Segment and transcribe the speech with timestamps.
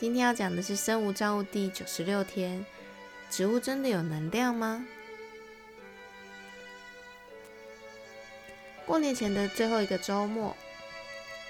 [0.00, 2.64] 今天要讲的是生物账户第九十六天：
[3.30, 4.86] 植物真的有能量吗？
[8.86, 10.56] 过年前的最后一个周末，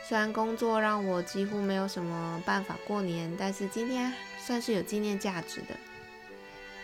[0.02, 4.10] 虽然工作让我几乎没有什么办法过年，但是今天
[4.42, 5.76] 算是有纪念价值的，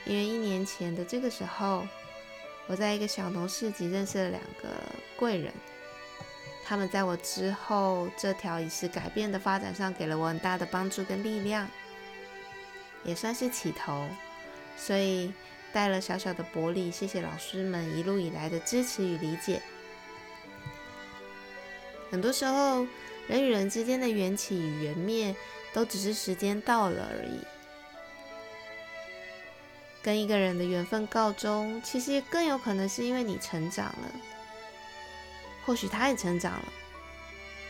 [0.05, 1.89] 因为一年前的这个时候，
[2.67, 4.69] 我在一个小农市集认识了两个
[5.17, 5.51] 贵人。
[6.67, 11.69] 他们在我之后这条仪式改变的发展上给了我很大的帮助跟力量，
[13.05, 14.09] 也算是起头，
[14.77, 15.33] 所以
[15.73, 19.61] 带了小小的薄礼，谢谢老师们一路以来的支持与理解。
[22.11, 22.87] 很多时候，
[23.27, 25.37] 人与人之间的缘起与缘灭，
[25.73, 27.41] 都只是时间到了而已。
[30.03, 34.34] 跟一个人的缘分告终，其实更有可能是因为你成长了。
[35.65, 36.73] 或许他也成长了，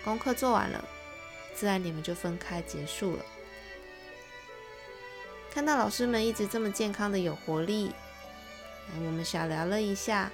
[0.05, 0.85] 功课做完了，
[1.55, 3.25] 自然你们就分开结束了。
[5.53, 7.93] 看到老师们一直这么健康的有活力，
[8.97, 10.31] 我们小聊了一下，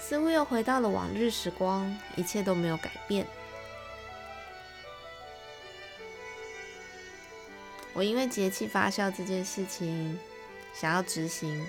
[0.00, 3.24] 似乎又回到了往日时光，一切都没有改变。
[7.92, 10.18] 我因为节气发酵这件事情
[10.74, 11.64] 想要执行，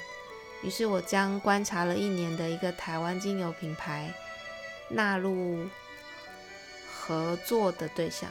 [0.63, 4.11] 于是我将观察了一年的一个台湾精油品牌。
[4.89, 5.67] 纳入
[6.89, 8.29] 合作的对象，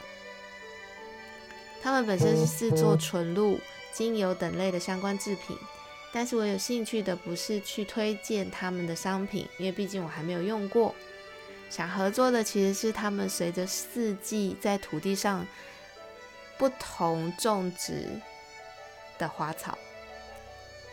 [1.81, 3.59] 他们本身是制作纯露、
[3.93, 5.57] 精油等类的相关制品，
[6.11, 10.93] 但是我有兴趣的不是去推荐他们的商品，因为毕竟我还没有用过。
[11.69, 15.45] 想合作的其实是他们随着四季在土地上
[16.57, 18.07] 不同种植
[19.17, 19.77] 的花草。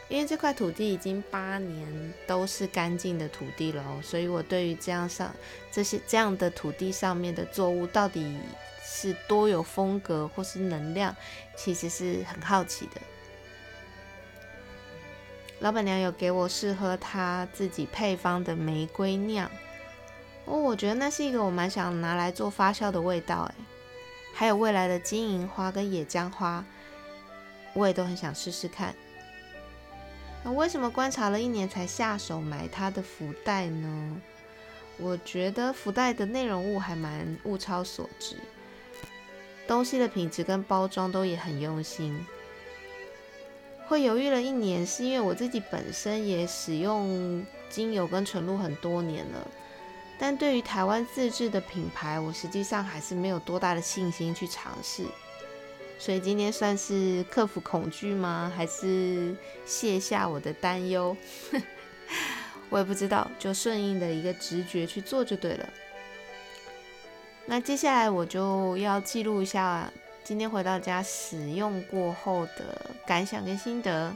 [0.09, 5.35] 因为这块土地已经八年都是干净的土地了，所以我对于这样上
[5.73, 8.39] 这些这样的土地上面的作物到底
[8.85, 11.17] 是多有风格或是能量，
[11.57, 13.01] 其实是很好奇的。
[15.61, 19.51] 老板娘有给我试喝她自己配方的玫瑰酿，
[20.45, 23.55] 哦，我觉得那是一个我蛮想拿来做发酵的味道诶，
[24.35, 26.63] 还有未来的金银花跟野姜花，
[27.73, 28.95] 我也都很想试试看。
[30.45, 34.21] 那为什么观察了一年才下手买它的福袋呢？
[34.99, 38.37] 我觉得福袋的内容物还蛮物超所值，
[39.67, 42.25] 东西的品质跟包装都也很用心。
[43.87, 49.49] 会犹豫了一年，是因为我自己本身也使用精油跟纯露很多年了，
[50.19, 55.05] 但对于台湾自制的品牌，我实际上还是没有多大的信心去尝试。
[56.05, 58.53] 所以今天算是克服恐惧吗？
[58.55, 59.35] 还是
[59.65, 61.17] 卸下我的担忧？
[62.69, 65.67] 我也不知道，就顺应的一个直觉去做就对了。
[67.47, 69.91] 那接下来我就要记录一下
[70.23, 74.15] 今天回到家使用过后的感想跟心得。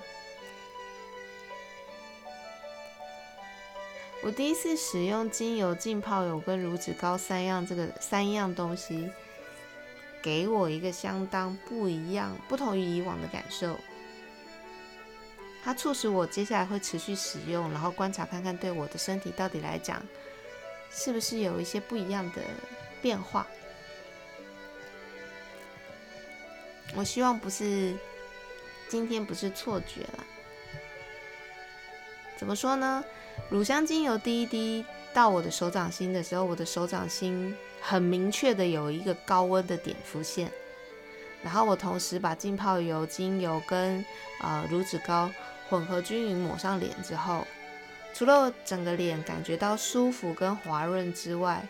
[4.23, 9.11] 我第一次使用精油、浸泡油跟乳脂膏三样这个三样东西。
[10.23, 13.79] 给我一个相当不一样、不同于以往的感受，
[15.65, 20.03] 它促使我接下来会持续使用，然后观察看看对我的身体到底来讲
[20.91, 22.43] 是不是有一些不一样的
[23.01, 23.47] 变化。
[26.97, 27.95] 我希望不是
[28.89, 30.25] 今天不是错觉了。
[32.37, 33.05] 怎么说呢？
[33.51, 34.85] 乳香精油滴一滴
[35.19, 37.53] 到我的手掌心的时候，我的手掌心。
[37.81, 40.49] 很明确的有一个高温的点浮现，
[41.43, 44.05] 然后我同时把浸泡油、精油跟
[44.41, 45.29] 呃乳脂膏
[45.69, 47.45] 混合均匀抹上脸之后，
[48.15, 51.67] 除了整个脸感觉到舒服跟滑润之外，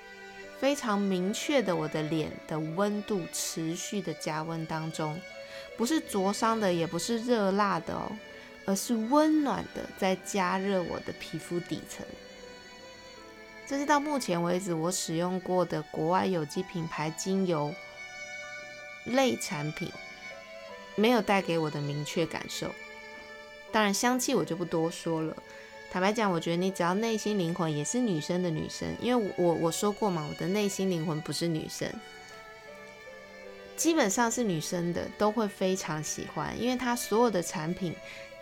[0.59, 5.19] 非常明确的我的脸的温度持续的加温当中，
[5.77, 8.13] 不是灼伤的，也不是热辣的哦，
[8.67, 12.05] 而是温暖的在加热我的皮肤底层。
[13.69, 17.75] 这是到目前为止我使用过的国外有机品牌精油
[19.05, 19.93] 类产品，
[20.95, 22.75] 没有带给我的明确感受。
[23.71, 25.37] 当然，香气我就不多说了。
[25.91, 31.87] 坦白讲，我觉得你只要内心灵魂也是女生的女生，因为我我说过嘛，我的内心灵魂不是女生，
[33.77, 37.95] 基本上是女生的都会非常喜欢，因为它所有的产品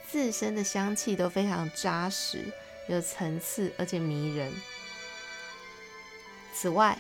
[0.09, 2.45] 自身的香气都非常扎实、
[2.89, 4.53] 有层次，而且迷人。
[6.59, 6.99] 此外，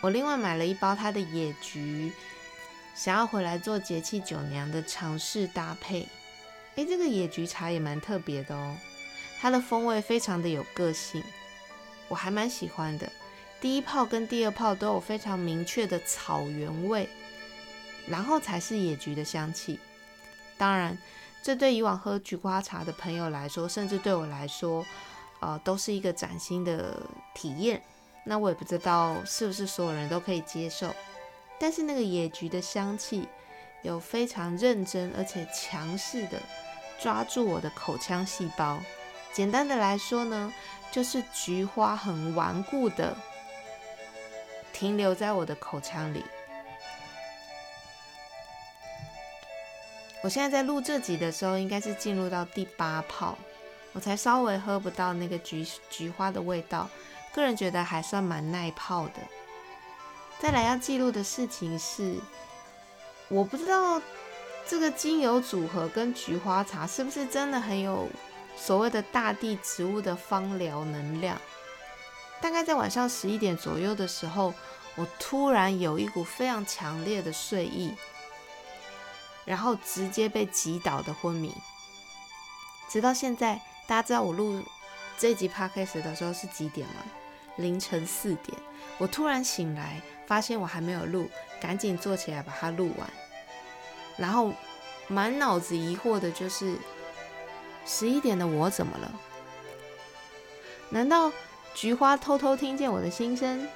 [0.00, 2.12] 我另外买了一包它的野菊，
[2.96, 6.08] 想要回来做节气酒娘的尝试搭配。
[6.74, 8.76] 诶，这个野菊茶也蛮特别的哦，
[9.40, 11.22] 它的风味非常的有个性，
[12.08, 13.08] 我还蛮喜欢的。
[13.60, 17.08] 第一泡跟第二泡都有非常明确的草原味，
[18.08, 19.78] 然后才是野菊的香气。
[20.58, 20.98] 当然，
[21.40, 24.84] 这对以往喝菊花茶的朋友来说，甚至对我来说，
[25.38, 27.00] 呃，都是一个崭新的
[27.32, 27.80] 体验。
[28.24, 30.94] 那我也不知道是不是所有人都可以接受，
[31.58, 33.28] 但是那个野菊的香气
[33.82, 36.40] 有非常认真而且强势的
[37.00, 38.78] 抓住我的口腔细胞。
[39.32, 40.52] 简单的来说呢，
[40.90, 43.16] 就是菊花很顽固的。
[44.72, 46.24] 停留在我的口腔里。
[50.22, 53.36] 我现在在录这集的时候，应该是进入到第八泡，
[53.92, 56.88] 我才稍微喝不到那个菊菊花的味道，
[57.32, 59.14] 个人觉得还算蛮耐泡的。
[60.38, 62.16] 再来要记录的事情是，
[63.28, 64.00] 我不知道
[64.66, 68.08] 这个精油组合跟菊花茶是不是真的很有
[68.56, 71.40] 所谓的大地植物的芳疗能量。
[72.40, 74.54] 大概在晚上十一点左右的时候。
[74.96, 77.94] 我突然有一股非常强烈的睡意，
[79.46, 81.54] 然后直接被击倒的昏迷。
[82.88, 84.62] 直到现在，大家知道我录
[85.16, 86.94] 这集 podcast 的时候是几点吗？
[87.60, 88.56] 凌晨四点。
[88.98, 91.30] 我突然醒来，发现我还没有录，
[91.60, 93.10] 赶紧坐起来把它录完。
[94.16, 94.52] 然后
[95.08, 96.76] 满脑子疑惑的就是：
[97.86, 99.12] 十一点的我怎么了？
[100.90, 101.32] 难道
[101.74, 103.66] 菊花偷偷听见我的心声？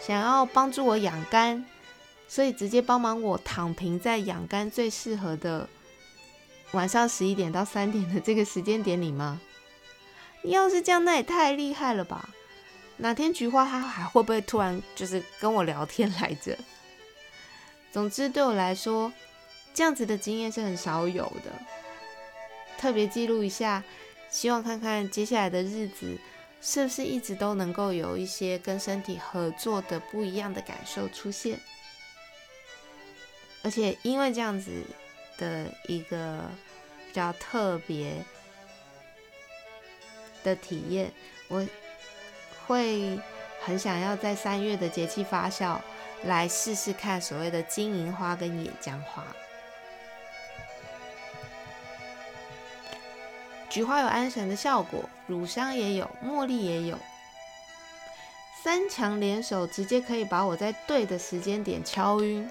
[0.00, 1.64] 想要帮助我养肝，
[2.26, 5.68] 所以直接帮忙我躺平在养肝最适合的
[6.72, 9.40] 晚上十一点到三点的这个时间点里吗？
[10.42, 12.28] 要是这样，那也太厉害了吧！
[12.96, 16.56] 哪天菊花它还会不会突然就是跟我聊天来着？
[17.92, 19.12] 总之对我来说，
[19.74, 21.50] 这样子的经验是很少有的，
[22.78, 23.82] 特别记录一下，
[24.30, 26.18] 希望看看接下来的日子。
[26.62, 31.60] 是不是一直都能够有一些跟身体合作的不一样的感受出现？
[33.62, 34.82] 而且因为这样子
[35.36, 36.50] 的一个
[37.06, 38.16] 比较特别
[40.42, 41.12] 的体验，
[41.46, 41.64] 我
[42.66, 43.18] 会
[43.62, 45.78] 很想要在三月的节气发酵
[46.24, 49.24] 来试试看所谓的金银花跟野姜花。
[53.68, 56.98] 菊花有安神的效果，乳香也有，茉莉也有，
[58.64, 62.48] 三强联手，直接可以把我在对的时间点敲晕。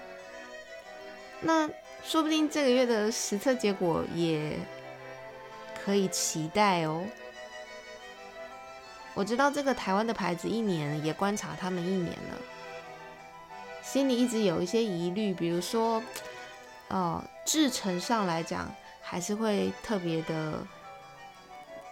[1.40, 1.68] 那
[2.04, 4.56] 说不定这个月的实测结果也
[5.84, 7.04] 可以期待哦。
[9.16, 12.38] 我知道这个台湾的牌子一年也观察他们一年了，
[13.82, 16.00] 心里一直有一些疑虑，比如说，
[16.86, 18.72] 呃，制成上来讲，
[19.02, 20.64] 还是会特别的。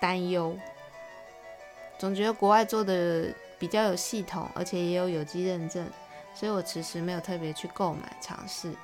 [0.00, 0.54] 担忧，
[1.98, 5.88] 总觉得国外做的比较有系统，而且也有有机认证，
[6.34, 8.74] 所以我迟迟没有特别去购买尝试。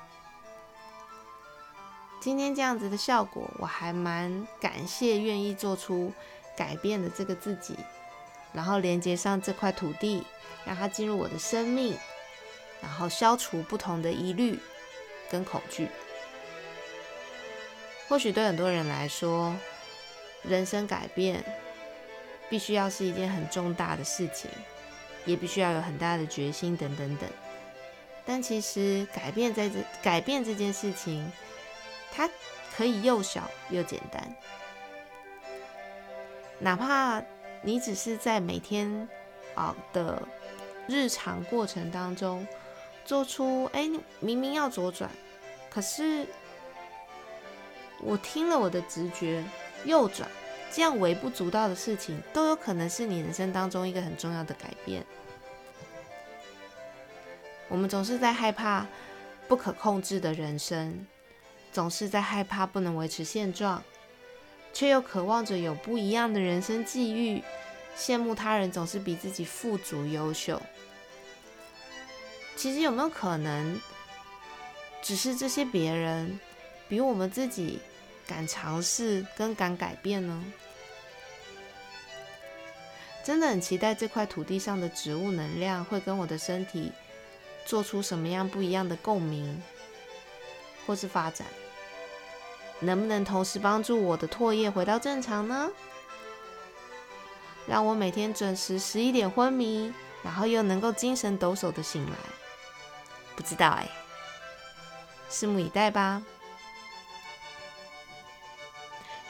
[2.19, 6.11] 今天这样子的效果，我还蛮感谢愿意做出
[6.57, 7.77] 改变的这个自己，
[8.53, 10.25] 然后连接上这块土地，
[10.65, 11.97] 让它进入我的生命，
[12.81, 14.59] 然后消除不同的疑虑
[15.29, 15.87] 跟恐惧。
[18.07, 19.55] 或许对很多人来说，
[20.43, 21.43] 人生改变
[22.49, 24.51] 必须要是一件很重大的事情，
[25.25, 27.29] 也必须要有很大的决心等等等。
[28.25, 31.31] 但其实改变在这改变这件事情，
[32.11, 32.29] 它
[32.75, 34.35] 可以又小又简单。
[36.59, 37.23] 哪怕
[37.63, 39.07] 你只是在每天
[39.55, 40.21] 啊的
[40.87, 42.47] 日常过程当中
[43.05, 43.89] 做出，哎，
[44.19, 45.09] 明明要左转，
[45.69, 46.25] 可是
[47.99, 49.43] 我听了我的直觉。
[49.83, 50.29] 右转，
[50.71, 55.03] 这样微不足道的事情，都有可能是你人生当中一个很重要的改变。
[57.67, 58.85] 我们总是在害怕
[59.47, 61.07] 不可控制的人生，
[61.71, 63.83] 总是在害怕不能维持现状，
[64.81, 67.43] 却又渴望着有不一样的人生际遇，
[67.95, 70.59] 羡慕他人总是比自己富足优秀。
[72.55, 73.79] 其实有没有可能，
[74.99, 76.39] 只是这些别人
[76.89, 77.79] 比我们自己？
[78.25, 80.43] 敢尝试跟敢改变呢？
[83.23, 86.91] 真的很期待这块土地上的植物能量会跟我的身体
[87.67, 89.61] 做出什么样不一样的共鸣，
[90.87, 91.45] 或是发展。
[92.81, 95.69] 能不能同时帮助我的唾液回到正常呢？
[97.67, 102.11] 让我每天准时十一点昏迷，然后又能够精神抖擞的醒来？
[103.35, 103.87] 不知道哎，
[105.29, 106.21] 拭目以待吧。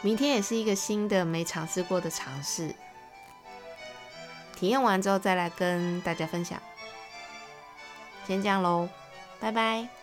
[0.02, 2.74] 明天也是一个新的没尝试过的尝试，
[4.56, 6.60] 体验完之后再来跟大家分享。
[8.26, 8.90] 先这样喽，
[9.40, 10.01] 拜拜。